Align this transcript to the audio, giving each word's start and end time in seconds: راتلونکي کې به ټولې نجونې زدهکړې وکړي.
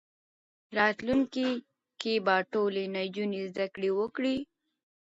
راتلونکي 0.77 1.49
کې 2.01 2.13
به 2.25 2.35
ټولې 2.51 2.83
نجونې 2.95 3.41
زدهکړې 3.51 3.89
وکړي. 3.99 4.37